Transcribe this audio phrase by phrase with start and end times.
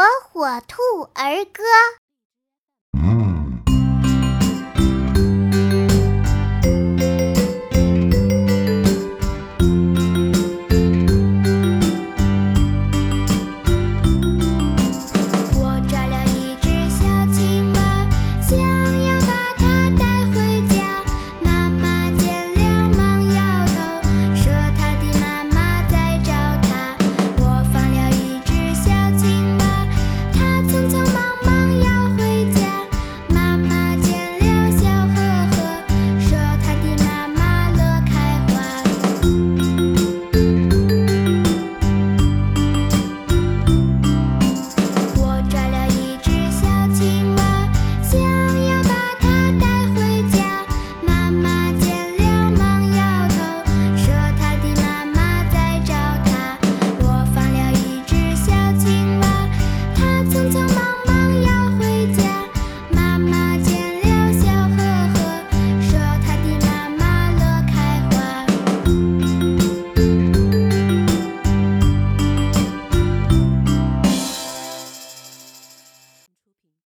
[0.00, 0.80] 火火兔
[1.12, 1.62] 儿歌。